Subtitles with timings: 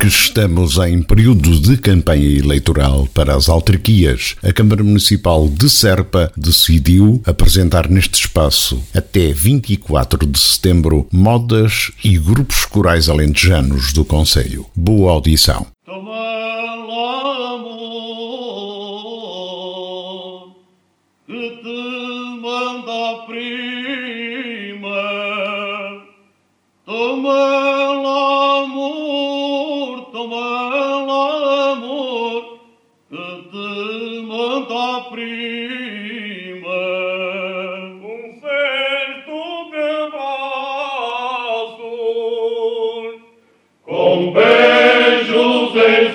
[0.00, 6.32] Porque estamos em período de campanha eleitoral para as autarquias, a Câmara Municipal de Serpa
[6.34, 14.64] decidiu apresentar neste espaço, até 24 de setembro, modas e grupos corais alentejanos do Conselho.
[14.74, 15.66] Boa audição.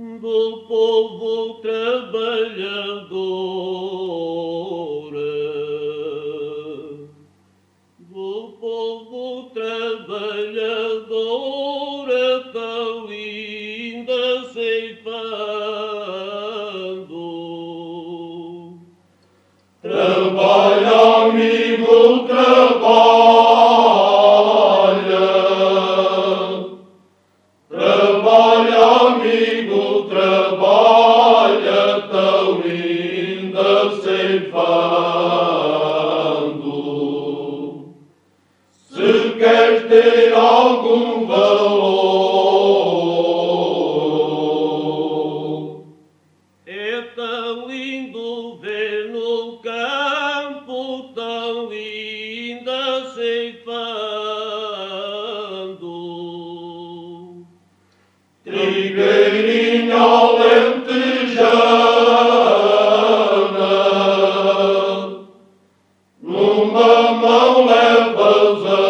[0.00, 3.10] do povo trabalhador,
[7.98, 10.08] do povo trabalhador
[12.50, 15.10] tão linda ceifando.
[19.82, 22.39] Trabalha, amigo, trabalha.
[39.90, 42.20] ter algum valor.
[46.64, 53.80] É tão lindo ver no campo, tão linda ceifando.
[58.44, 60.70] Trigueirinha alentejana,
[66.22, 68.89] numa mão levas a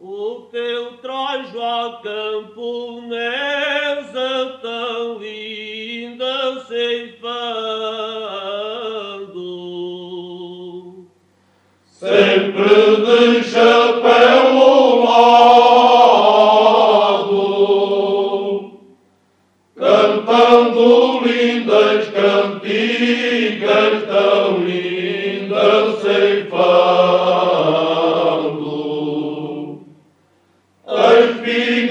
[0.00, 3.28] O teu eu trajo a camponesa
[4.62, 7.48] tão linda ceifando
[11.86, 15.68] sempre de chapéu o lado
[19.76, 24.04] cantando lindas cantigas